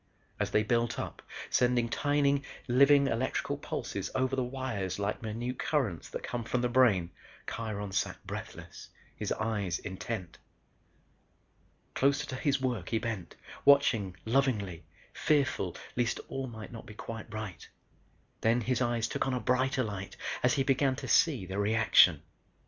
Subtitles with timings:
[0.39, 1.21] As they built up,
[1.51, 6.69] sending tiny living electrical impulses over the wires like minute currents that come from the
[6.69, 7.11] brain,
[7.45, 10.39] Kiron sat breathless; his eyes intent.
[11.93, 17.31] Closer to his work he bent, watching lovingly, fearful least all might not be quite
[17.31, 17.69] right.
[18.41, 22.23] Then his eyes took on a brighter light as he began to see the reaction.